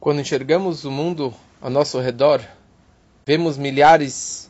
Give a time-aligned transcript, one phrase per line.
[0.00, 2.40] Quando enxergamos o mundo ao nosso redor,
[3.26, 4.48] vemos milhares,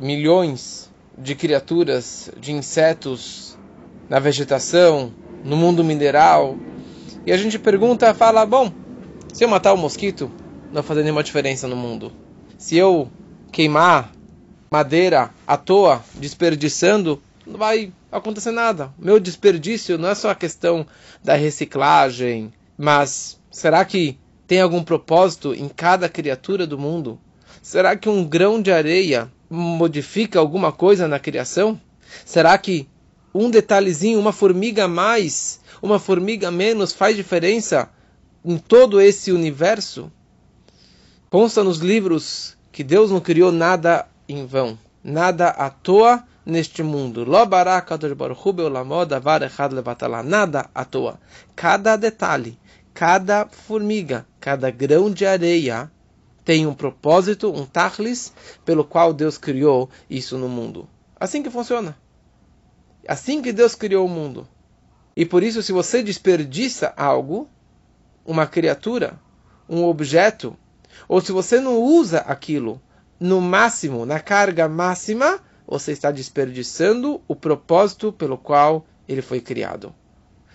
[0.00, 3.58] milhões de criaturas, de insetos
[4.08, 5.12] na vegetação,
[5.42, 6.56] no mundo mineral.
[7.26, 8.72] E a gente pergunta, fala, bom,
[9.32, 10.30] se eu matar o um mosquito,
[10.66, 12.12] não vai fazer nenhuma diferença no mundo.
[12.56, 13.10] Se eu
[13.50, 14.12] queimar
[14.70, 18.92] madeira à toa, desperdiçando, não vai acontecer nada.
[18.96, 20.86] Meu desperdício não é só a questão
[21.24, 24.16] da reciclagem, mas será que
[24.46, 27.18] tem algum propósito em cada criatura do mundo?
[27.62, 31.80] Será que um grão de areia modifica alguma coisa na criação?
[32.24, 32.88] Será que
[33.34, 37.90] um detalhezinho, uma formiga a mais, uma formiga a menos faz diferença
[38.44, 40.10] em todo esse universo?
[41.28, 47.26] Consta nos livros que Deus não criou nada em vão, nada à toa neste mundo.
[50.24, 51.18] Nada à toa.
[51.56, 52.56] Cada detalhe,
[52.96, 55.92] cada formiga, cada grão de areia
[56.42, 58.32] tem um propósito, um tachlis,
[58.64, 60.88] pelo qual Deus criou isso no mundo.
[61.20, 61.94] Assim que funciona.
[63.06, 64.48] Assim que Deus criou o mundo.
[65.14, 67.46] E por isso, se você desperdiça algo,
[68.24, 69.20] uma criatura,
[69.68, 70.56] um objeto,
[71.06, 72.80] ou se você não usa aquilo
[73.20, 79.94] no máximo, na carga máxima, você está desperdiçando o propósito pelo qual ele foi criado.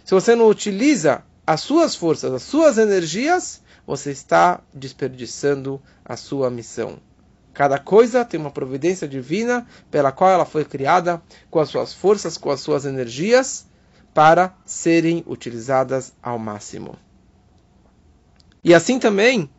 [0.04, 6.50] Se você não utiliza as suas forças, as suas energias, você está desperdiçando a sua
[6.50, 6.98] missão.
[7.54, 12.38] Cada coisa tem uma providência divina pela qual ela foi criada, com as suas forças,
[12.38, 13.68] com as suas energias,
[14.14, 16.96] para serem utilizadas ao máximo.
[18.64, 19.50] E assim também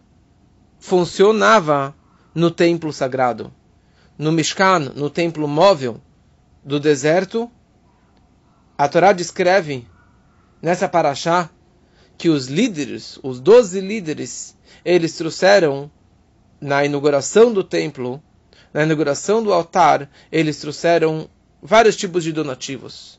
[0.80, 1.94] funcionava
[2.34, 3.52] no templo sagrado.
[4.16, 6.00] No Mishkan, no templo móvel
[6.64, 7.50] do deserto,
[8.78, 9.86] a Torá descreve
[10.62, 11.50] nessa paraxá
[12.22, 15.90] que os líderes, os doze líderes, eles trouxeram
[16.60, 18.22] na inauguração do templo,
[18.72, 21.28] na inauguração do altar, eles trouxeram
[21.60, 23.18] vários tipos de donativos.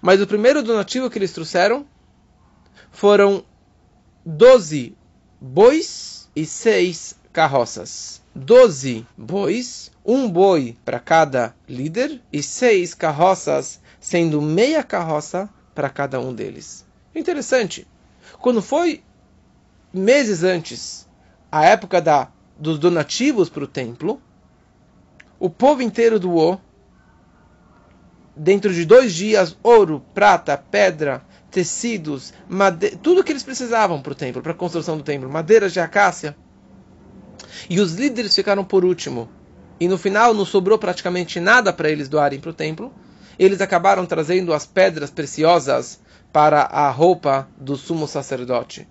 [0.00, 1.86] Mas o primeiro donativo que eles trouxeram
[2.90, 3.44] foram
[4.24, 4.96] doze
[5.38, 8.22] bois e seis carroças.
[8.34, 16.18] Doze bois, um boi para cada líder e seis carroças, sendo meia carroça para cada
[16.18, 16.86] um deles.
[17.14, 17.86] Interessante.
[18.40, 19.02] Quando foi
[19.92, 21.06] meses antes,
[21.52, 22.28] a época da,
[22.58, 24.20] dos donativos para o templo,
[25.38, 26.60] o povo inteiro doou,
[28.34, 32.32] dentro de dois dias, ouro, prata, pedra, tecidos,
[33.02, 36.34] tudo que eles precisavam para o templo, para a construção do templo, madeiras de acácia.
[37.68, 39.28] E os líderes ficaram por último.
[39.78, 42.92] E no final não sobrou praticamente nada para eles doarem para o templo.
[43.38, 46.00] Eles acabaram trazendo as pedras preciosas
[46.32, 48.88] para a roupa do sumo sacerdote.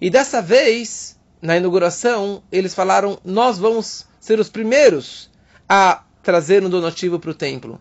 [0.00, 5.30] E dessa vez, na inauguração, eles falaram: Nós vamos ser os primeiros
[5.68, 7.80] a trazer um donativo para o templo.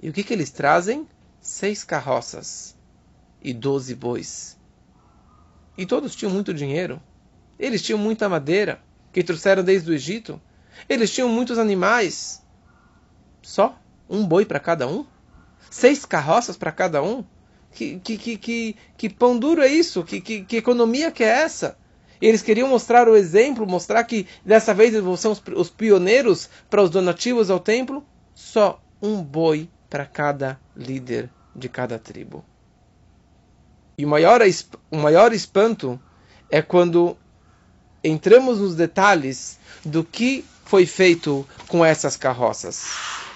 [0.00, 1.06] E o que, que eles trazem?
[1.40, 2.76] Seis carroças
[3.42, 4.56] e doze bois.
[5.76, 7.02] E todos tinham muito dinheiro.
[7.58, 8.80] Eles tinham muita madeira
[9.12, 10.40] que trouxeram desde o Egito.
[10.88, 12.42] Eles tinham muitos animais.
[13.42, 15.04] Só um boi para cada um?
[15.70, 17.24] Seis carroças para cada um?
[17.72, 20.04] Que, que, que, que, pão duro é isso?
[20.04, 21.78] Que, que, que economia que é essa?
[22.20, 26.82] Eles queriam mostrar o exemplo, mostrar que dessa vez eles são os, os pioneiros para
[26.82, 28.04] os donativos ao templo.
[28.34, 32.44] Só um boi para cada líder de cada tribo.
[33.98, 34.40] E o maior,
[34.90, 36.00] o maior espanto
[36.50, 37.16] é quando
[38.04, 42.84] entramos nos detalhes do que foi feito com essas carroças.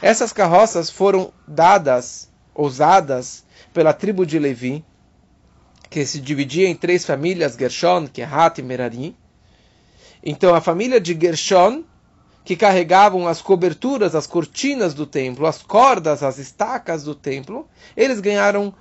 [0.01, 3.46] Essas carroças foram dadas, usadas
[3.77, 4.83] pela tribo de Levi,
[5.91, 9.15] que se dividia em três famílias, Gershon, Kehat e Merari.
[10.25, 11.85] Então a família de Gershon,
[12.43, 18.19] que carregavam as coberturas, as cortinas do templo, as cordas, as estacas do templo, eles
[18.19, 18.75] ganharam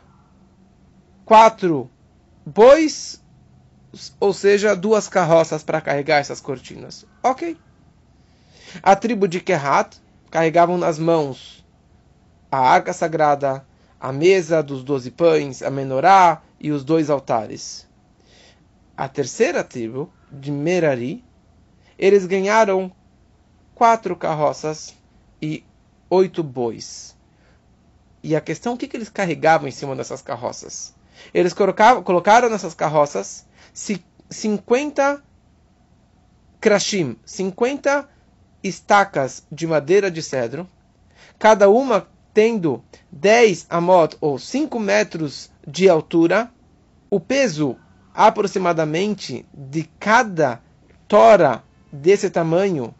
[1.26, 1.90] quatro
[2.46, 3.22] bois,
[4.18, 7.06] ou seja, duas carroças para carregar essas cortinas.
[7.22, 7.58] Ok.
[8.82, 9.98] A tribo de Kehat
[10.32, 11.66] carregavam nas mãos
[12.50, 13.66] a arca sagrada,
[14.05, 17.87] a mesa dos doze pães, a menorá e os dois altares.
[18.96, 21.23] A terceira tribo, de Merari,
[21.97, 22.91] eles ganharam
[23.73, 24.93] quatro carroças
[25.41, 25.63] e
[26.07, 27.16] oito bois.
[28.22, 30.93] E a questão, o que, que eles carregavam em cima dessas carroças?
[31.34, 33.43] Eles colocavam, colocaram nessas carroças
[34.29, 35.23] 50
[36.61, 38.07] krashim, 50
[38.61, 40.69] estacas de madeira de cedro,
[41.40, 42.84] cada uma tendo
[43.14, 46.52] 10 amot ou 5 metros de altura,
[47.09, 47.78] o peso
[48.14, 50.61] aproximadamente de cada
[51.08, 52.93] tora desse tamanho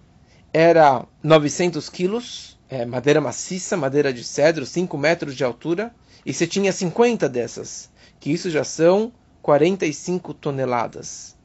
[0.54, 5.94] era 900 quilos, é, madeira maciça, madeira de cedro, 5 metros de altura,
[6.26, 7.92] e você tinha 50 dessas,
[8.22, 9.12] que isso já são
[9.42, 11.36] 45 toneladas.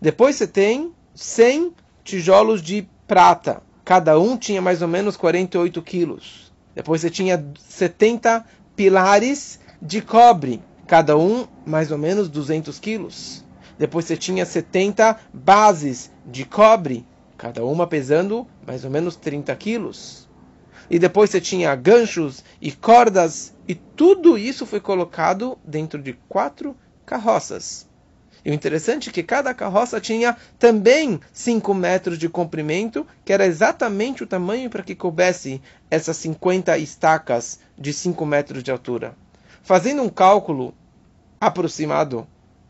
[0.00, 1.72] Depois você tem 100
[2.02, 6.51] tijolos de prata, cada um tinha mais ou menos 48 quilos.
[6.74, 13.44] Depois você tinha 70 pilares de cobre, cada um mais ou menos 200 quilos.
[13.78, 20.28] Depois você tinha 70 bases de cobre, cada uma pesando mais ou menos 30 quilos.
[20.90, 26.76] E depois você tinha ganchos e cordas, e tudo isso foi colocado dentro de quatro
[27.04, 27.88] carroças.
[28.44, 33.46] E o interessante é que cada carroça tinha também 5 metros de comprimento, que era
[33.46, 39.14] exatamente o tamanho para que coubesse essas 50 estacas de 5 metros de altura.
[39.62, 40.74] Fazendo um cálculo
[41.40, 42.26] aproximado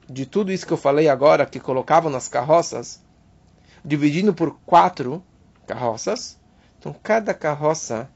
[0.08, 3.00] de tudo isso que eu falei agora, que colocavam nas carroças,
[3.82, 5.24] dividindo por quatro
[5.66, 6.38] carroças,
[6.78, 8.10] então cada carroça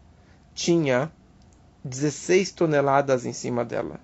[0.55, 1.11] tinha
[1.83, 3.99] 16 toneladas em cima dela.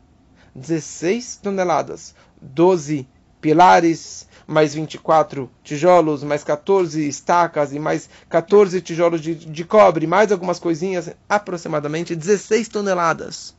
[0.55, 3.07] 16 toneladas, 12
[3.43, 10.33] pilares, mais 24 tijolos, mais 14 estacas e mais 14 tijolos de, de cobre, mais
[10.33, 13.55] algumas coisinhas, aproximadamente 16 toneladas.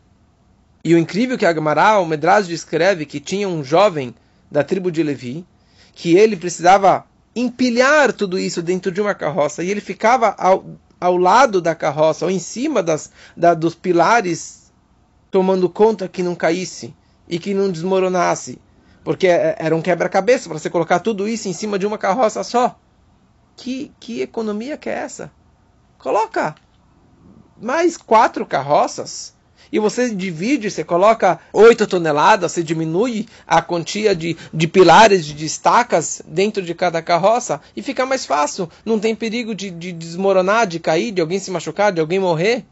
[0.84, 4.16] E o incrível é que Agmará, o Medrash descreve que tinha um jovem
[4.50, 5.46] da tribo de Levi,
[5.94, 7.06] que ele precisava
[7.36, 10.66] empilhar tudo isso dentro de uma carroça, e ele ficava ao,
[11.00, 14.72] ao lado da carroça, ou em cima das, da, dos pilares,
[15.32, 16.94] tomando conta que não caísse
[17.28, 18.60] e que não desmoronasse,
[19.04, 22.44] porque é, era um quebra-cabeça para você colocar tudo isso em cima de uma carroça
[22.44, 22.78] só.
[23.56, 25.32] Que, que economia que é essa?
[25.98, 26.56] Coloca
[27.62, 29.34] mais quatro carroças
[29.72, 35.46] e você divide, você coloca 8 toneladas, você diminui a quantia de, de pilares, de
[35.46, 38.70] estacas dentro de cada carroça e fica mais fácil.
[38.86, 42.64] Não tem perigo de, de desmoronar, de cair, de alguém se machucar, de alguém morrer.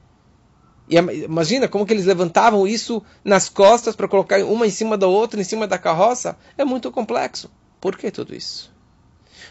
[0.91, 5.07] E imagina como que eles levantavam isso nas costas para colocar uma em cima da
[5.07, 6.37] outra, em cima da carroça.
[6.57, 7.49] É muito complexo.
[7.79, 8.69] Por que tudo isso?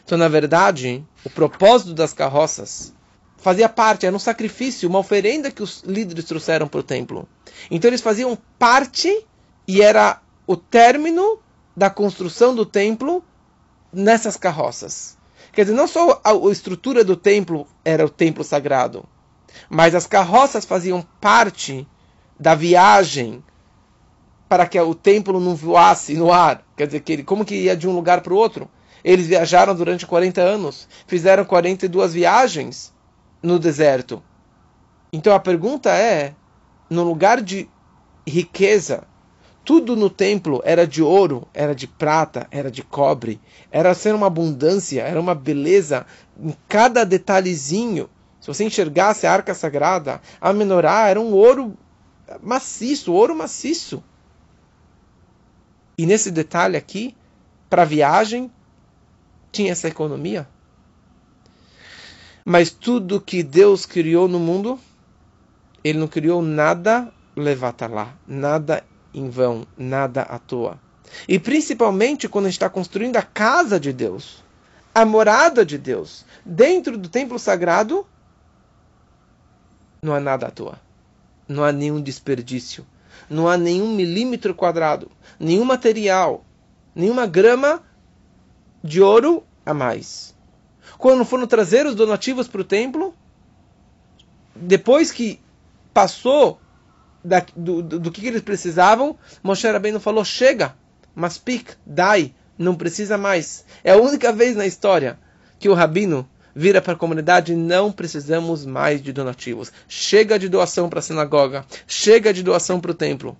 [0.04, 2.92] Então, na verdade, o propósito das carroças
[3.38, 7.26] fazia parte, era um sacrifício, uma oferenda que os líderes trouxeram para o templo.
[7.70, 9.26] Então eles faziam parte
[9.66, 11.38] e era o término
[11.74, 13.24] da construção do templo
[13.90, 15.16] nessas carroças.
[15.52, 19.08] Quer dizer, não só a, a estrutura do templo era o templo sagrado,
[19.68, 21.86] mas as carroças faziam parte
[22.38, 23.42] da viagem
[24.48, 26.64] para que o templo não voasse no ar.
[26.76, 28.68] Quer dizer, que ele, como que ia de um lugar para o outro?
[29.04, 32.92] Eles viajaram durante 40 anos, fizeram 42 viagens
[33.42, 34.22] no deserto.
[35.12, 36.34] Então a pergunta é:
[36.88, 37.68] no lugar de
[38.26, 39.04] riqueza,
[39.64, 44.26] tudo no templo era de ouro, era de prata, era de cobre, era ser uma
[44.26, 46.06] abundância, era uma beleza
[46.38, 48.08] em cada detalhezinho.
[48.40, 51.76] Se você enxergasse a arca sagrada, a menorá era um ouro
[52.42, 54.02] maciço, ouro maciço.
[55.98, 57.14] E nesse detalhe aqui,
[57.68, 58.50] para viagem,
[59.52, 60.48] tinha essa economia.
[62.44, 64.80] Mas tudo que Deus criou no mundo,
[65.84, 67.12] Ele não criou nada
[67.90, 70.78] lá, nada em vão, nada à toa.
[71.28, 74.42] E principalmente quando a gente está construindo a casa de Deus,
[74.94, 78.06] a morada de Deus, dentro do templo sagrado,
[80.02, 80.80] não há nada à toa.
[81.48, 82.86] Não há nenhum desperdício.
[83.28, 86.44] Não há nenhum milímetro quadrado, nenhum material,
[86.94, 87.82] nenhuma grama
[88.82, 90.34] de ouro a mais
[91.00, 93.14] quando foram trazer os donativos para o templo,
[94.54, 95.40] depois que
[95.94, 96.60] passou
[97.24, 100.76] da, do, do, do, que eles precisavam, Moshe Rabbeinu falou, chega,
[101.14, 103.64] mas pic, dai, não precisa mais.
[103.82, 105.18] É a única vez na história
[105.58, 109.72] que o Rabino vira para a comunidade, não precisamos mais de donativos.
[109.88, 113.36] Chega de doação para a sinagoga, chega de doação para o templo.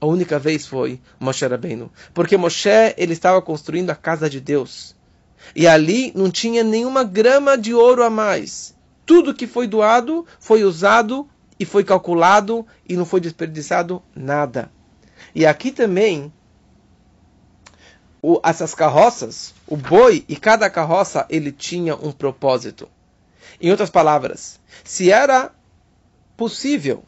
[0.00, 4.96] A única vez foi Moshe Rabbeinu, porque Moshe ele estava construindo a casa de Deus.
[5.54, 8.74] E ali não tinha nenhuma grama de ouro a mais.
[9.04, 11.28] Tudo que foi doado foi usado
[11.58, 14.70] e foi calculado e não foi desperdiçado nada.
[15.34, 16.32] E aqui também,
[18.22, 22.88] o, essas carroças, o boi e cada carroça, ele tinha um propósito.
[23.60, 25.52] Em outras palavras, se era
[26.36, 27.04] possível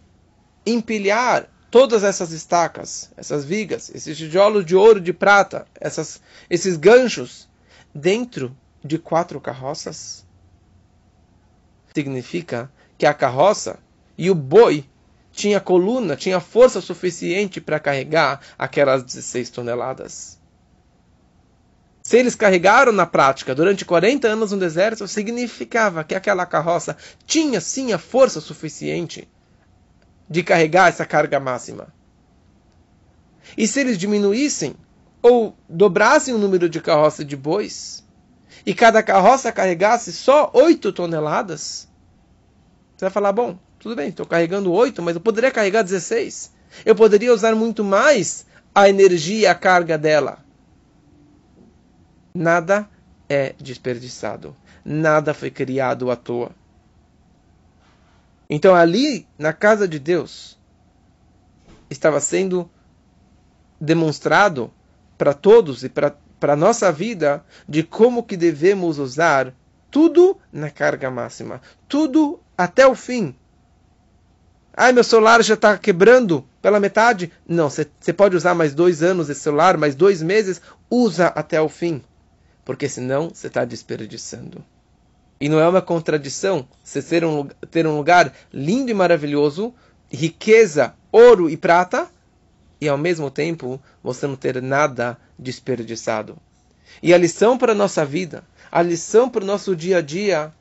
[0.67, 7.49] empilhar todas essas estacas, essas vigas, esses tijolos de ouro, de prata, essas, esses ganchos
[7.95, 8.55] dentro
[8.85, 10.27] de quatro carroças?
[11.95, 13.79] Significa que a carroça
[14.17, 14.85] e o boi
[15.33, 20.42] tinha coluna, tinha força suficiente para carregar aquelas 16 toneladas.
[22.13, 27.59] Se eles carregaram na prática durante 40 anos no deserto, significava que aquela carroça tinha
[27.59, 29.27] sim a força suficiente
[30.29, 31.89] de carregar essa carga máxima.
[33.57, 34.75] E se eles diminuíssem
[35.23, 38.05] ou dobrassem o número de carroças de bois,
[38.67, 41.89] e cada carroça carregasse só 8 toneladas,
[42.95, 46.53] você vai falar: bom, tudo bem, estou carregando 8, mas eu poderia carregar 16.
[46.85, 50.42] Eu poderia usar muito mais a energia e a carga dela.
[52.35, 52.89] Nada
[53.29, 54.57] é desperdiçado.
[54.85, 56.51] Nada foi criado à toa.
[58.49, 60.59] Então, ali, na casa de Deus,
[61.89, 62.71] estava sendo
[63.81, 64.73] demonstrado
[65.17, 69.55] para todos e para a nossa vida de como que devemos usar
[69.91, 73.35] tudo na carga máxima, tudo até o fim.
[74.75, 77.31] Ai, meu celular já está quebrando pela metade.
[77.47, 81.69] Não, você pode usar mais dois anos esse celular, mais dois meses, usa até o
[81.69, 82.03] fim.
[82.65, 84.65] Porque senão você está desperdiçando.
[85.41, 89.75] E não é uma contradição você ter um, ter um lugar lindo e maravilhoso,
[90.09, 92.09] riqueza, ouro e prata,
[92.81, 96.37] e ao mesmo tempo você não ter nada desperdiçado.
[97.03, 100.53] E a lição para a nossa vida, a lição para o nosso dia a dia,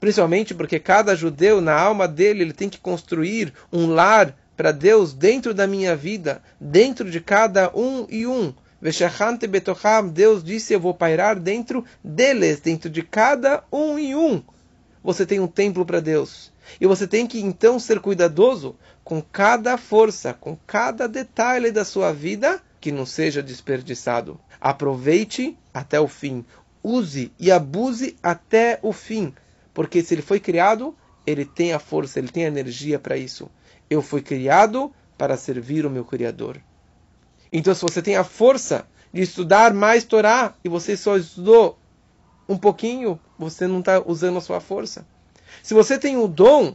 [0.00, 5.12] principalmente porque cada judeu, na alma dele, ele tem que construir um lar para Deus
[5.12, 8.52] dentro da minha vida, dentro de cada um e um.
[10.12, 14.42] Deus disse: Eu vou pairar dentro deles, dentro de cada um e um.
[15.02, 16.52] Você tem um templo para Deus.
[16.78, 22.12] E você tem que então ser cuidadoso com cada força, com cada detalhe da sua
[22.12, 24.38] vida que não seja desperdiçado.
[24.60, 26.44] Aproveite até o fim.
[26.82, 29.32] Use e abuse até o fim.
[29.72, 30.94] Porque se ele foi criado,
[31.26, 33.50] ele tem a força, ele tem a energia para isso.
[33.88, 36.60] Eu fui criado para servir o meu Criador.
[37.56, 41.78] Então, se você tem a força de estudar mais Torá e você só estudou
[42.48, 45.06] um pouquinho, você não está usando a sua força.
[45.62, 46.74] Se você tem o dom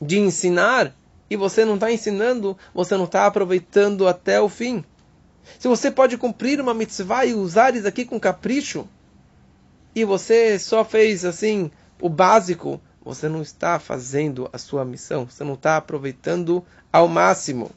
[0.00, 0.94] de ensinar
[1.28, 4.84] e você não está ensinando, você não está aproveitando até o fim.
[5.58, 8.86] Se você pode cumprir uma mitzvah e usar isso aqui com capricho,
[9.96, 15.42] e você só fez assim o básico, você não está fazendo a sua missão, você
[15.42, 17.72] não está aproveitando ao máximo.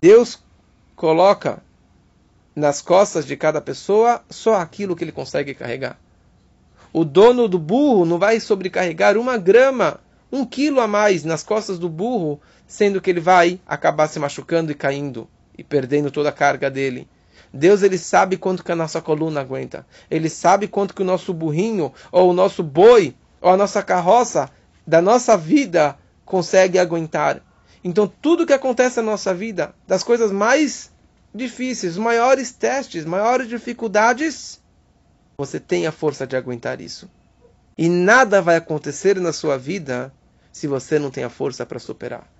[0.00, 0.42] Deus
[0.98, 1.62] coloca
[2.56, 5.96] nas costas de cada pessoa só aquilo que ele consegue carregar.
[6.92, 10.00] O dono do burro não vai sobrecarregar uma grama,
[10.30, 14.72] um quilo a mais nas costas do burro, sendo que ele vai acabar se machucando
[14.72, 17.08] e caindo e perdendo toda a carga dele.
[17.54, 19.86] Deus ele sabe quanto que a nossa coluna aguenta.
[20.10, 24.50] Ele sabe quanto que o nosso burrinho ou o nosso boi ou a nossa carroça
[24.84, 27.40] da nossa vida consegue aguentar.
[27.88, 30.90] Então, tudo que acontece na nossa vida, das coisas mais
[31.34, 34.60] difíceis, maiores testes, maiores dificuldades,
[35.38, 37.10] você tem a força de aguentar isso.
[37.78, 40.12] E nada vai acontecer na sua vida
[40.52, 42.30] se você não tem a força para superar.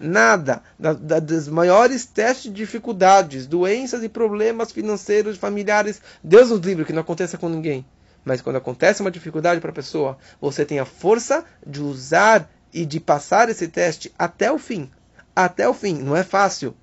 [0.00, 6.60] Nada da, da, dos maiores testes de dificuldades, doenças e problemas financeiros, familiares, Deus nos
[6.60, 7.84] livre que não aconteça com ninguém.
[8.24, 12.84] Mas quando acontece uma dificuldade para a pessoa, você tem a força de usar e
[12.84, 14.90] de passar esse teste até o fim.
[15.34, 15.94] Até o fim.
[15.94, 16.74] Não é fácil.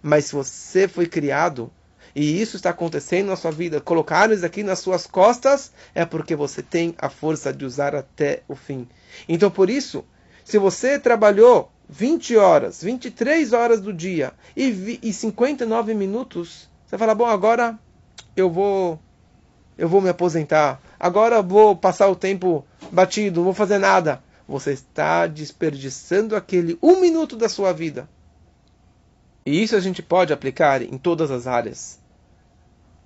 [0.00, 1.70] Mas se você foi criado
[2.14, 6.34] e isso está acontecendo na sua vida, colocar isso aqui nas suas costas, é porque
[6.36, 8.88] você tem a força de usar até o fim.
[9.28, 10.04] Então, por isso,
[10.44, 17.14] se você trabalhou 20 horas, 23 horas do dia e, e 59 minutos, você fala,
[17.14, 17.78] bom, agora
[18.36, 18.98] eu vou
[19.76, 24.22] eu vou me aposentar, agora vou passar o tempo batido, não vou fazer nada.
[24.50, 28.08] Você está desperdiçando aquele um minuto da sua vida.
[29.46, 32.00] E isso a gente pode aplicar em todas as áreas.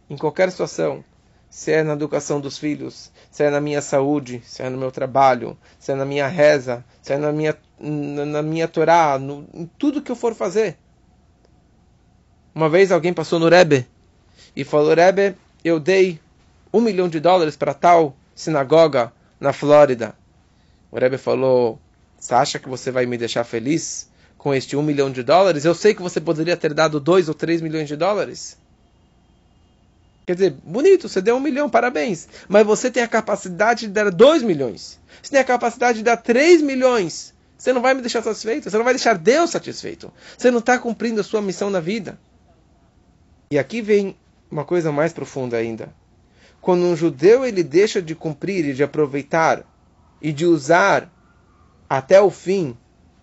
[0.09, 1.05] Em qualquer situação.
[1.51, 4.91] Se é na educação dos filhos, se é na minha saúde, se é no meu
[4.91, 9.67] trabalho, se é na minha reza, se é na minha, na, minha Torá, no, em
[9.79, 10.79] tudo que eu for fazer.
[12.55, 13.87] Uma vez alguém passou no Rebbe
[14.57, 16.19] e falou: Rebbe, eu dei
[16.73, 20.17] um milhão de dólares para tal sinagoga na Flórida.
[20.95, 21.81] O Rebbe falou:
[22.17, 24.09] Você acha que você vai me deixar feliz
[24.39, 25.65] com este um milhão de dólares?
[25.65, 28.57] Eu sei que você poderia ter dado dois ou três milhões de dólares.
[30.25, 32.29] Quer dizer, bonito, você deu um milhão, parabéns.
[32.49, 35.01] Mas você tem a capacidade de dar dois milhões.
[35.21, 37.35] Você tem a capacidade de dar três milhões.
[37.59, 38.71] Você não vai me deixar satisfeito.
[38.71, 40.13] Você não vai deixar Deus satisfeito.
[40.39, 42.17] Você não está cumprindo a sua missão na vida.
[43.51, 44.17] E aqui vem
[44.49, 45.93] uma coisa mais profunda ainda
[46.65, 49.67] quando um judeu ele deixa de cumprir e de aproveitar
[50.25, 51.13] e de usar
[51.87, 52.75] até o fim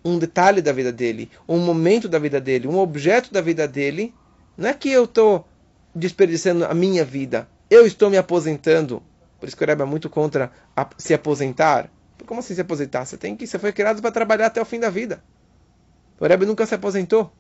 [0.06, 4.14] um detalhe da vida dele, um momento da vida dele, um objeto da vida dele,
[4.56, 5.48] não é que eu estou
[5.96, 9.02] desperdiçando a minha vida, eu estou me aposentando,
[9.40, 10.52] por isso que o Rebbe é muito contra
[10.96, 11.90] se aposentar.
[12.28, 13.04] Como assim se aposentar?
[13.04, 15.24] Você tem que, você foi criado para trabalhar até o fim da vida.
[16.20, 17.32] O Rebbe nunca se aposentou.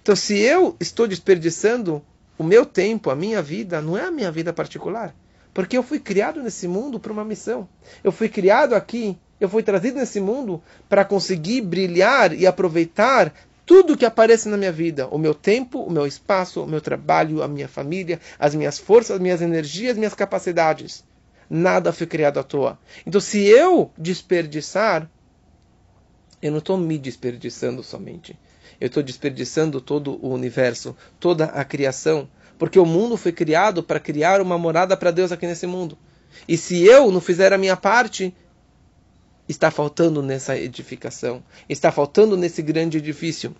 [0.00, 2.02] Então, se eu estou desperdiçando
[2.38, 5.14] o meu tempo, a minha vida, não é a minha vida particular.
[5.54, 7.68] Porque eu fui criado nesse mundo para uma missão.
[8.02, 13.32] Eu fui criado aqui, eu fui trazido nesse mundo para conseguir brilhar e aproveitar
[13.64, 17.42] tudo que aparece na minha vida, o meu tempo, o meu espaço, o meu trabalho,
[17.42, 21.02] a minha família, as minhas forças, as minhas energias, as minhas capacidades.
[21.48, 22.78] Nada foi criado à toa.
[23.06, 25.08] Então, se eu desperdiçar,
[26.42, 28.38] eu não estou me desperdiçando somente.
[28.80, 32.28] Eu estou desperdiçando todo o universo, toda a criação.
[32.58, 35.98] Porque o mundo foi criado para criar uma morada para Deus aqui nesse mundo.
[36.48, 38.34] E se eu não fizer a minha parte,
[39.48, 43.54] está faltando nessa edificação, está faltando nesse grande edifício.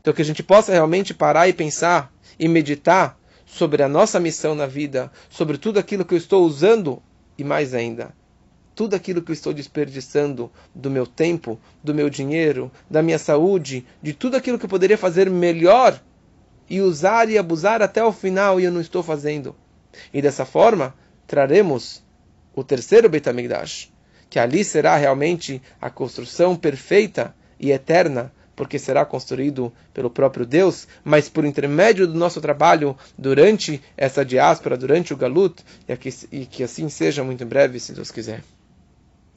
[0.00, 4.54] Então que a gente possa realmente parar e pensar e meditar sobre a nossa missão
[4.54, 7.02] na vida, sobre tudo aquilo que eu estou usando
[7.36, 8.14] e mais ainda,
[8.74, 13.86] tudo aquilo que eu estou desperdiçando do meu tempo, do meu dinheiro, da minha saúde,
[14.02, 16.00] de tudo aquilo que eu poderia fazer melhor
[16.70, 19.56] e usar e abusar até o final e eu não estou fazendo.
[20.14, 20.94] E dessa forma,
[21.26, 22.00] traremos
[22.54, 23.92] o terceiro Beit HaMikdash,
[24.30, 30.86] que ali será realmente a construção perfeita e eterna, porque será construído pelo próprio Deus,
[31.02, 36.46] mas por intermédio do nosso trabalho durante essa diáspora, durante o Galut, e que, e
[36.46, 38.42] que assim seja muito em breve, se Deus quiser.